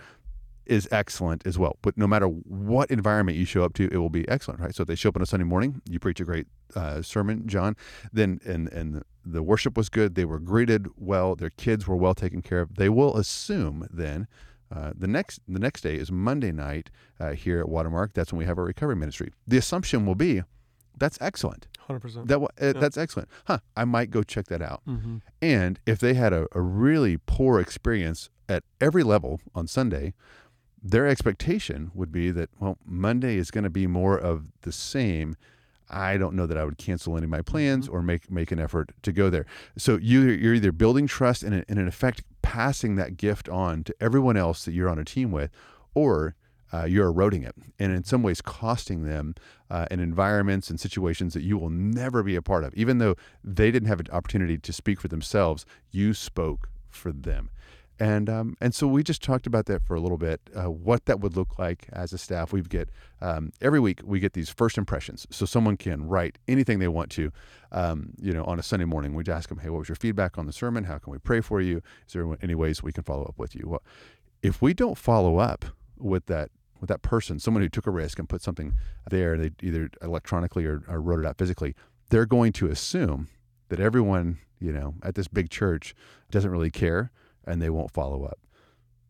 [0.71, 1.77] is excellent as well.
[1.83, 4.75] But no matter what environment you show up to, it will be excellent, right?
[4.75, 7.47] So if they show up on a Sunday morning, you preach a great uh, sermon,
[7.47, 7.77] John,
[8.13, 12.15] then and and the worship was good, they were greeted well, their kids were well
[12.15, 12.77] taken care of.
[12.77, 14.27] They will assume then.
[14.73, 18.13] Uh, the next the next day is Monday night uh, here at Watermark.
[18.15, 19.33] That's when we have our recovery ministry.
[19.49, 20.43] The assumption will be,
[20.97, 21.67] that's excellent.
[21.89, 22.29] 100%.
[22.29, 23.29] That uh, that's excellent.
[23.47, 23.59] Huh?
[23.77, 24.83] I might go check that out.
[24.85, 30.15] hmm And if they had a, a really poor experience at every level on Sunday,
[30.83, 35.37] their expectation would be that, well, Monday is going to be more of the same.
[35.89, 38.61] I don't know that I would cancel any of my plans or make make an
[38.61, 39.45] effort to go there.
[39.77, 43.95] So you you're either building trust and, and in effect passing that gift on to
[44.01, 45.51] everyone else that you're on a team with,
[45.95, 46.37] or
[46.73, 49.35] uh, you're eroding it and in some ways costing them
[49.71, 52.73] uh, in environments and situations that you will never be a part of.
[52.75, 57.51] Even though they didn't have an opportunity to speak for themselves, you spoke for them.
[58.01, 61.05] And um, and so we just talked about that for a little bit, uh, what
[61.05, 62.51] that would look like as a staff.
[62.51, 62.89] We get
[63.21, 67.11] um, every week we get these first impressions, so someone can write anything they want
[67.13, 67.31] to,
[67.73, 69.13] um, you know, on a Sunday morning.
[69.13, 70.85] We just ask them, hey, what was your feedback on the sermon?
[70.85, 71.83] How can we pray for you?
[72.07, 73.65] Is there any ways we can follow up with you?
[73.67, 73.83] Well,
[74.43, 75.67] if we don't follow up
[75.99, 78.73] with that with that person, someone who took a risk and put something
[79.11, 81.75] there, they either electronically or, or wrote it out physically,
[82.09, 83.29] they're going to assume
[83.69, 85.95] that everyone, you know, at this big church
[86.31, 87.11] doesn't really care
[87.47, 88.39] and they won't follow up.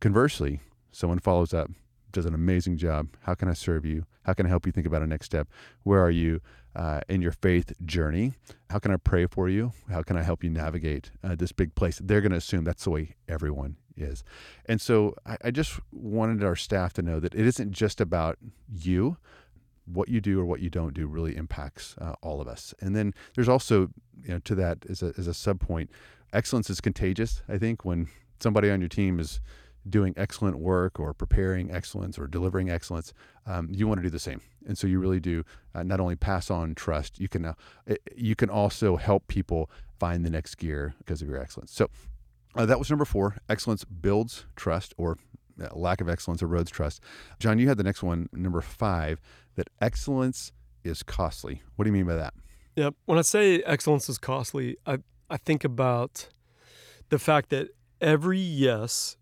[0.00, 0.60] Conversely,
[0.92, 1.70] someone follows up,
[2.12, 3.08] does an amazing job.
[3.22, 4.06] How can I serve you?
[4.22, 5.48] How can I help you think about a next step?
[5.82, 6.40] Where are you
[6.74, 8.34] uh, in your faith journey?
[8.68, 9.72] How can I pray for you?
[9.90, 12.00] How can I help you navigate uh, this big place?
[12.02, 14.24] They're going to assume that's the way everyone is.
[14.66, 18.38] And so I, I just wanted our staff to know that it isn't just about
[18.72, 19.16] you.
[19.86, 22.74] What you do or what you don't do really impacts uh, all of us.
[22.80, 23.90] And then there's also,
[24.22, 25.90] you know, to that as a, as a sub point,
[26.32, 27.42] excellence is contagious.
[27.48, 28.08] I think when
[28.40, 29.40] somebody on your team is
[29.88, 33.12] doing excellent work or preparing excellence or delivering excellence,
[33.46, 34.40] um, you want to do the same.
[34.66, 37.54] And so you really do uh, not only pass on trust, you can uh,
[38.14, 41.72] you can also help people find the next gear because of your excellence.
[41.72, 41.88] So
[42.56, 43.38] uh, that was number four.
[43.48, 45.16] Excellence builds trust, or
[45.72, 47.02] lack of excellence erodes trust.
[47.38, 49.20] John, you had the next one, number five,
[49.56, 50.52] that excellence
[50.84, 51.62] is costly.
[51.76, 52.34] What do you mean by that?
[52.76, 52.94] Yep.
[53.06, 56.28] When I say excellence is costly, I, I think about
[57.08, 57.68] the fact that
[58.00, 59.16] every yes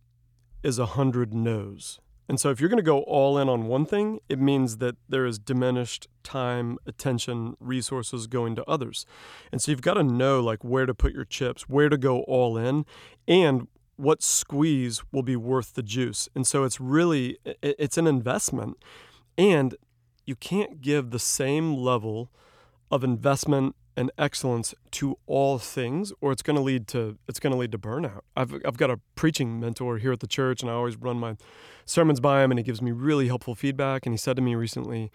[0.62, 1.98] is a hundred no's.
[2.28, 4.96] And so if you're going to go all in on one thing, it means that
[5.08, 9.06] there is diminished time, attention, resources going to others.
[9.50, 12.20] And so you've got to know like where to put your chips, where to go
[12.24, 12.84] all in,
[13.26, 13.66] and
[13.98, 16.28] what squeeze will be worth the juice.
[16.34, 18.76] And so it's really it's an investment.
[19.36, 19.74] And
[20.24, 22.30] you can't give the same level
[22.90, 27.50] of investment and excellence to all things or it's going to lead to it's going
[27.50, 28.20] to lead to burnout.
[28.36, 31.36] I've I've got a preaching mentor here at the church and I always run my
[31.84, 34.54] sermons by him and he gives me really helpful feedback and he said to me
[34.54, 35.10] recently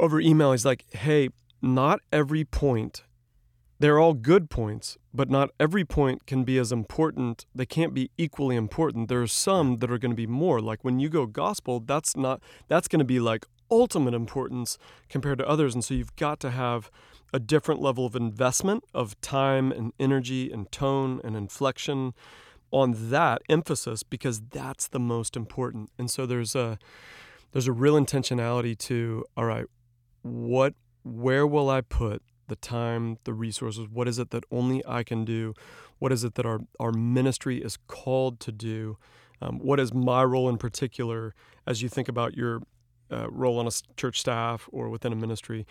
[0.00, 1.28] over email he's like, "Hey,
[1.60, 3.02] not every point
[3.82, 7.46] they're all good points, but not every point can be as important.
[7.52, 9.08] They can't be equally important.
[9.08, 10.60] There are some that are going to be more.
[10.60, 15.38] Like when you go gospel, that's not that's going to be like ultimate importance compared
[15.38, 15.74] to others.
[15.74, 16.92] And so you've got to have
[17.34, 22.14] a different level of investment of time and energy and tone and inflection
[22.70, 25.90] on that emphasis because that's the most important.
[25.98, 26.78] And so there's a
[27.50, 29.66] there's a real intentionality to all right,
[30.22, 33.88] what where will I put the time, the resources?
[33.88, 35.54] What is it that only I can do?
[35.98, 38.98] What is it that our, our ministry is called to do?
[39.40, 41.34] Um, what is my role in particular
[41.66, 42.60] as you think about your
[43.10, 45.66] uh, role on a church staff or within a ministry?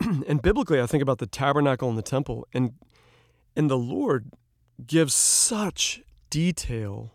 [0.00, 2.72] and biblically, I think about the tabernacle and the temple, and
[3.54, 4.32] and the Lord
[4.84, 7.14] gives such detail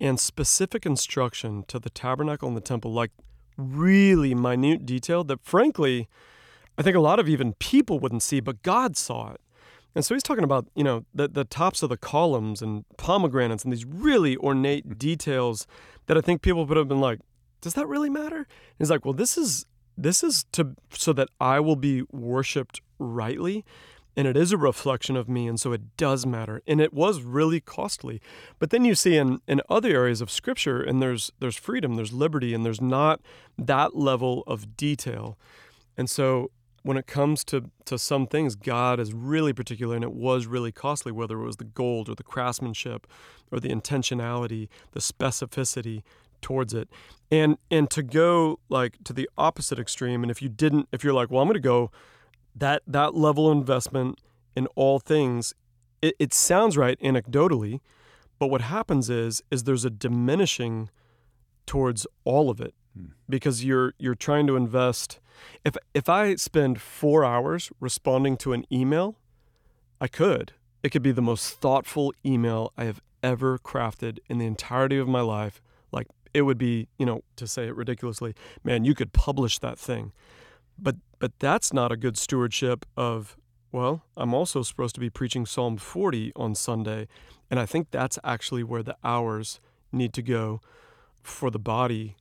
[0.00, 3.10] and specific instruction to the tabernacle and the temple, like
[3.56, 6.08] really minute detail that, frankly,
[6.76, 9.40] I think a lot of even people wouldn't see, but God saw it.
[9.94, 13.62] And so he's talking about, you know, the, the tops of the columns and pomegranates
[13.62, 15.66] and these really ornate details
[16.06, 17.20] that I think people would have been like,
[17.60, 18.38] does that really matter?
[18.38, 18.46] And
[18.78, 23.64] he's like, well, this is this is to so that I will be worshiped rightly.
[24.16, 26.62] And it is a reflection of me, and so it does matter.
[26.68, 28.20] And it was really costly.
[28.60, 32.12] But then you see in, in other areas of scripture, and there's there's freedom, there's
[32.12, 33.20] liberty, and there's not
[33.58, 35.36] that level of detail.
[35.96, 36.50] And so
[36.84, 40.70] when it comes to, to some things, God is really particular and it was really
[40.70, 43.06] costly, whether it was the gold or the craftsmanship
[43.50, 46.02] or the intentionality, the specificity
[46.42, 46.90] towards it.
[47.30, 51.14] And and to go like to the opposite extreme, and if you didn't, if you're
[51.14, 51.90] like, well, I'm gonna go
[52.54, 54.20] that that level of investment
[54.54, 55.54] in all things,
[56.02, 57.80] it, it sounds right anecdotally,
[58.38, 60.90] but what happens is is there's a diminishing
[61.64, 62.74] towards all of it
[63.28, 65.20] because you're you're trying to invest
[65.64, 69.16] if if I spend 4 hours responding to an email,
[70.00, 70.52] I could.
[70.82, 75.08] It could be the most thoughtful email I have ever crafted in the entirety of
[75.08, 75.62] my life.
[75.92, 79.78] Like it would be, you know, to say it ridiculously, man, you could publish that
[79.78, 80.12] thing.
[80.78, 83.36] But but that's not a good stewardship of
[83.72, 87.08] well, I'm also supposed to be preaching Psalm 40 on Sunday,
[87.50, 89.58] and I think that's actually where the hours
[89.90, 90.60] need to go
[91.22, 92.16] for the body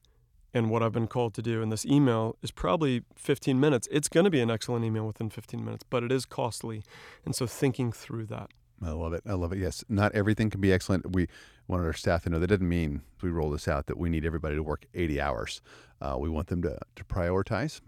[0.54, 1.62] and what I've been called to do.
[1.62, 3.88] in this email is probably 15 minutes.
[3.92, 6.84] It's going to be an excellent email within 15 minutes, but it is costly.
[7.26, 8.52] And so thinking through that.
[8.84, 9.24] I love it.
[9.26, 9.60] I love it.
[9.60, 11.13] Yes, not everything can be excellent.
[11.13, 11.28] We
[11.68, 14.26] wanted our staff to know that doesn't mean we roll this out that we need
[14.26, 15.62] everybody to work 80 hours.
[16.02, 17.80] Uh, we want them to, to prioritize,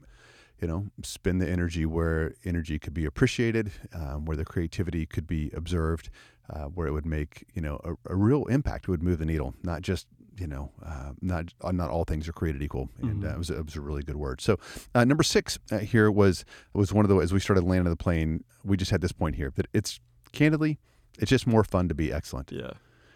[0.62, 5.28] you know, spend the energy where energy could be appreciated, um, where the creativity could
[5.28, 6.10] be observed,
[6.50, 9.26] uh, where it would make, you know, a, a real impact, it would move the
[9.26, 13.24] needle, not just you know, uh, not uh, not all things are created equal, and
[13.24, 13.28] uh, mm-hmm.
[13.28, 14.42] uh, it, was, it was a really good word.
[14.42, 14.58] So
[14.94, 17.96] uh, number six uh, here was was one of the as we started landing the
[17.96, 20.00] plane, we just had this point here that it's
[20.32, 20.80] candidly,
[21.20, 22.52] it's just more fun to be excellent.
[22.52, 22.72] Yeah.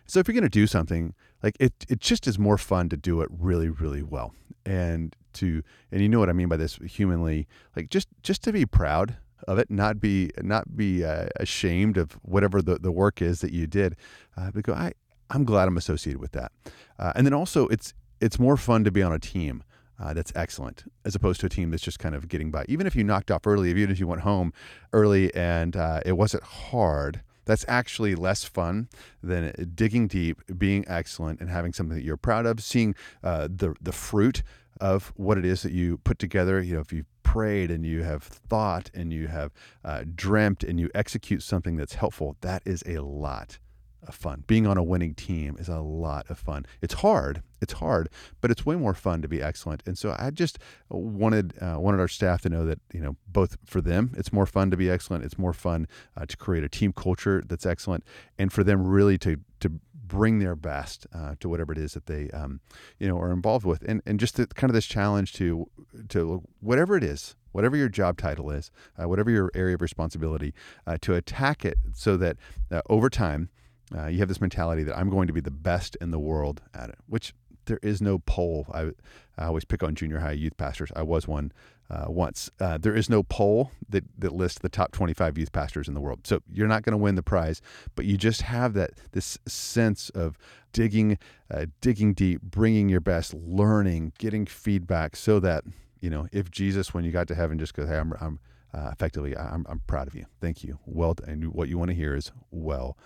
[0.05, 2.97] So if you're going to do something, like it, it just is more fun to
[2.97, 4.34] do it really, really well,
[4.65, 8.51] and to and you know what I mean by this humanly, like just just to
[8.51, 13.21] be proud of it, not be not be uh, ashamed of whatever the, the work
[13.21, 13.95] is that you did,
[14.36, 14.93] uh, but go, I
[15.30, 16.52] I'm glad I'm associated with that.
[16.98, 19.63] Uh, and then also, it's it's more fun to be on a team
[20.00, 22.65] uh, that's excellent as opposed to a team that's just kind of getting by.
[22.68, 24.54] Even if you knocked off early, even if you went home
[24.94, 28.89] early and uh, it wasn't hard, that's actually less fun
[29.24, 32.62] than digging deep, being excellent, and having something that you're proud of.
[32.62, 34.44] Seeing uh, the the fruit
[34.80, 36.62] of what it is that you put together.
[36.62, 39.52] You know, if you prayed and you have thought and you have
[39.84, 43.60] uh, dreamt and you execute something that's helpful, that is a lot
[44.08, 44.44] of fun.
[44.48, 46.66] Being on a winning team is a lot of fun.
[46.82, 47.44] It's hard.
[47.62, 48.10] It's hard,
[48.42, 49.84] but it's way more fun to be excellent.
[49.86, 50.60] And so I just
[50.90, 54.46] wanted uh, wanted our staff to know that you know both for them, it's more
[54.46, 55.26] fun to be excellent.
[55.26, 58.04] It's more fun uh, to create a team culture that's excellent,
[58.38, 59.80] and for them really to to
[60.10, 62.60] bring their best uh, to whatever it is that they um,
[62.97, 65.70] you know are involved with, and and just the, kind of this challenge to
[66.10, 68.72] to whatever it is, whatever your job title is,
[69.02, 70.54] uh, whatever your area of responsibility,
[70.86, 72.38] uh, to attack it so that
[72.72, 73.50] uh, over time
[73.96, 76.62] uh, you have this mentality that I'm going to be the best in the world
[76.74, 77.34] at it, which
[77.66, 78.68] there is no poll.
[78.74, 78.92] I,
[79.38, 80.92] I always pick on junior high youth pastors.
[80.96, 81.52] I was one
[81.90, 82.52] uh, once.
[82.60, 86.02] Uh, there is no poll that, that lists the top 25 youth pastors in the
[86.02, 86.26] world.
[86.26, 87.62] So you're not going to win the prize,
[87.96, 90.38] but you just have that this sense of
[90.72, 91.18] digging,
[91.50, 95.64] uh, digging deep, bringing your best, learning, getting feedback, so that
[96.00, 98.40] you know if Jesus, when you got to heaven, just goes, "Hey, I'm, I'm
[98.74, 100.26] uh, effectively, I'm, I'm proud of you.
[100.40, 100.78] Thank you.
[100.86, 102.98] Well, and what you want to hear is well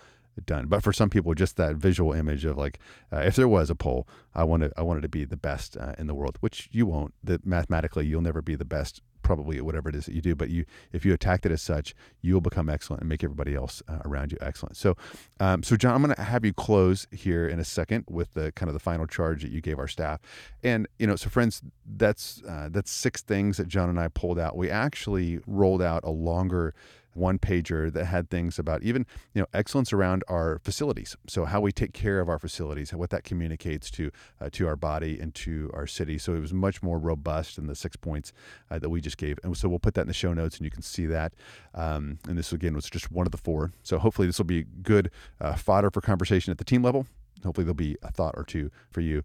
[0.44, 0.66] done.
[0.66, 2.78] But for some people, just that visual image of like,
[3.12, 5.94] uh, if there was a poll, I wanted I wanted to be the best uh,
[5.98, 7.14] in the world, which you won't.
[7.22, 10.36] That mathematically, you'll never be the best probably at whatever it is that you do.
[10.36, 13.82] But you, if you attack it as such, you'll become excellent and make everybody else
[13.88, 14.76] uh, around you excellent.
[14.76, 14.96] So,
[15.40, 18.52] um, so John, I'm going to have you close here in a second with the
[18.52, 20.20] kind of the final charge that you gave our staff.
[20.62, 24.38] And you know, so friends, that's uh, that's six things that John and I pulled
[24.38, 24.56] out.
[24.56, 26.74] We actually rolled out a longer
[27.14, 31.16] one pager that had things about even you know excellence around our facilities.
[31.26, 34.10] So how we take care of our facilities, what that communicates to
[34.40, 36.18] uh, to our body and to our city.
[36.18, 38.32] So it was much more robust than the six points
[38.70, 39.38] uh, that we just gave.
[39.42, 41.32] And so we'll put that in the show notes, and you can see that.
[41.74, 43.72] Um, and this again was just one of the four.
[43.82, 45.10] So hopefully this will be good
[45.40, 47.06] uh, fodder for conversation at the team level.
[47.44, 49.22] Hopefully there'll be a thought or two for you.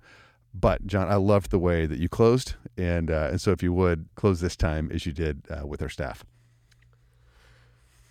[0.54, 3.72] But John, I loved the way that you closed, and uh, and so if you
[3.74, 6.26] would close this time as you did uh, with our staff.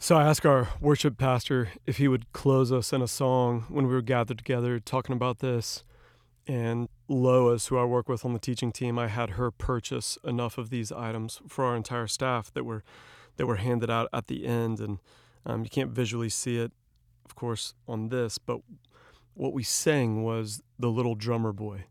[0.01, 3.89] So I asked our worship pastor if he would close us in a song when
[3.89, 5.83] we were gathered together talking about this.
[6.47, 10.57] And Lois, who I work with on the teaching team, I had her purchase enough
[10.57, 12.85] of these items for our entire staff that were
[13.39, 14.79] that were handed out at the end.
[14.79, 14.99] And
[15.45, 16.71] um, you can't visually see it,
[17.25, 18.61] of course, on this, but
[19.35, 21.85] what we sang was "The Little Drummer Boy."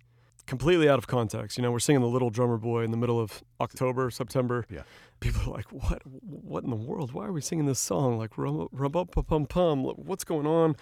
[0.46, 1.58] Completely out of context.
[1.58, 4.66] You know, we're singing "The Little Drummer Boy" in the middle of October, September.
[4.70, 4.84] Yeah
[5.20, 6.02] people are like, "What?
[6.06, 7.12] What in the world?
[7.14, 8.18] Why are we singing this song?
[8.18, 9.84] Like, rum pum pum.
[9.84, 10.76] What's going on?"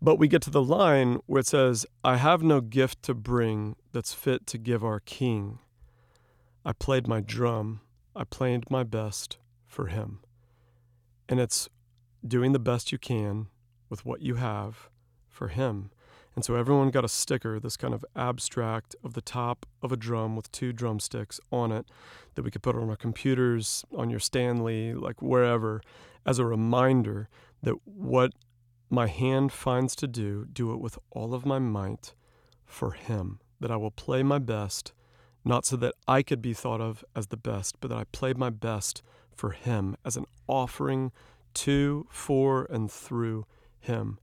[0.00, 3.76] but we get to the line where it says, "I have no gift to bring
[3.92, 5.58] that's fit to give our King.
[6.64, 7.80] I played my drum.
[8.14, 10.20] I played my best for Him."
[11.28, 11.68] And it's
[12.26, 13.48] doing the best you can
[13.88, 14.88] with what you have
[15.28, 15.90] for Him.
[16.36, 19.96] And so everyone got a sticker, this kind of abstract of the top of a
[19.96, 21.86] drum with two drumsticks on it
[22.34, 25.80] that we could put on our computers, on your Stanley, like wherever,
[26.26, 27.30] as a reminder
[27.62, 28.32] that what
[28.90, 32.14] my hand finds to do, do it with all of my might
[32.66, 34.92] for Him, that I will play my best,
[35.42, 38.36] not so that I could be thought of as the best, but that I played
[38.36, 39.02] my best
[39.34, 41.12] for Him as an offering
[41.54, 43.46] to, for, and through
[43.80, 44.18] Him,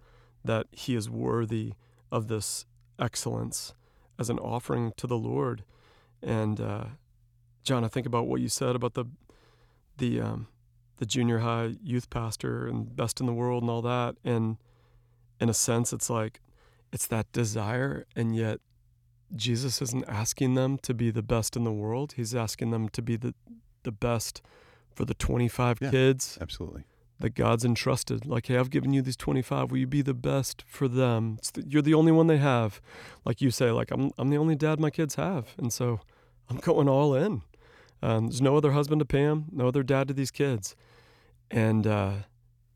[0.46, 1.74] that He is worthy
[2.14, 2.66] of this
[3.00, 3.74] excellence
[4.20, 5.64] as an offering to the Lord.
[6.22, 6.86] And uh,
[7.64, 9.06] John, I think about what you said about the
[9.98, 10.48] the um,
[10.98, 14.16] the junior high youth pastor and best in the world and all that.
[14.24, 14.58] And
[15.42, 16.40] in a sense, it's like
[16.94, 18.60] it's that desire, and yet
[19.36, 22.14] Jesus isn't asking them to be the best in the world.
[22.16, 23.34] He's asking them to be the
[23.82, 24.44] the best
[24.94, 26.38] for the 25 yeah, kids.
[26.40, 26.84] Absolutely
[27.24, 28.26] that God's entrusted.
[28.26, 29.72] Like, hey, I've given you these 25.
[29.72, 31.40] Will you be the best for them?
[31.54, 32.82] The, you're the only one they have.
[33.24, 35.56] Like you say, like, I'm, I'm the only dad my kids have.
[35.58, 36.02] And so
[36.50, 37.42] I'm going all in.
[38.02, 40.76] Um, there's no other husband to Pam, no other dad to these kids,
[41.50, 42.14] and uh,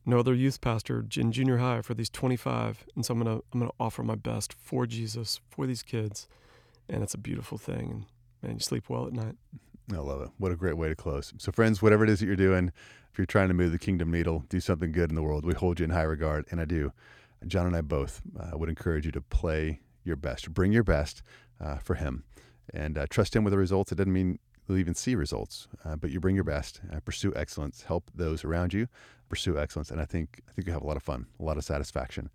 [0.05, 2.85] no other youth pastor in junior high for these 25.
[2.95, 6.29] And so I'm gonna I'm gonna offer my best for Jesus for these kids,
[6.87, 7.89] and it's a beautiful thing.
[7.91, 8.05] And
[8.41, 9.35] man, you sleep well at night.
[9.91, 10.29] I love it.
[10.37, 11.33] What a great way to close.
[11.37, 12.71] So, friends, whatever it is that you're doing,
[13.18, 15.55] if you're trying to move the kingdom needle, do something good in the world, we
[15.55, 16.93] hold you in high regard, and I do.
[17.47, 21.24] John and I both uh, would encourage you to play your best, bring your best
[21.59, 22.26] uh, for Him,
[22.72, 23.91] and uh, trust Him with the results.
[23.91, 24.38] It doesn't mean
[24.68, 28.43] you'll even see results, uh, but you bring your best, uh, pursue excellence, help those
[28.43, 28.88] around you
[29.30, 31.57] pursue excellence, and I think I think you have a lot of fun, a lot
[31.57, 32.30] of satisfaction.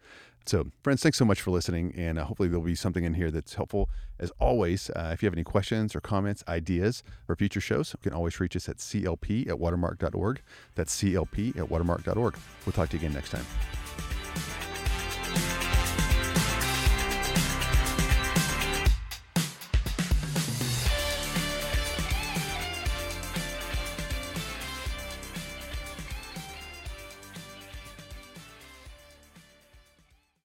[0.45, 3.30] So, friends, thanks so much for listening, and uh, hopefully there'll be something in here
[3.30, 3.88] that's helpful.
[4.18, 8.11] As always, uh, if you have any questions or comments, ideas for future shows, you
[8.11, 10.43] can always reach us at clp at watermark.org.
[10.74, 12.36] That's clp at watermark.org.
[12.66, 13.47] We'll talk to you again next time.